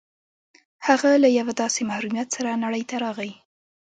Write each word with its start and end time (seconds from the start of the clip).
هغه 0.87 1.09
له 1.23 1.29
يوه 1.37 1.53
داسې 1.61 1.81
محروميت 1.89 2.27
سره 2.35 2.59
نړۍ 2.63 2.83
ته 2.89 2.95
راغی. 3.03 3.31